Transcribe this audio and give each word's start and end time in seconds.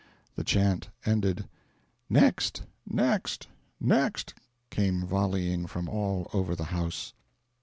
The 0.35 0.43
chant 0.43 0.89
ended. 1.05 1.47
"Next! 2.09 2.63
next! 2.89 3.45
next!" 3.79 4.33
came 4.71 5.05
volleying 5.05 5.67
from 5.67 5.87
all 5.87 6.27
over 6.33 6.55
the 6.55 6.63
house. 6.73 7.13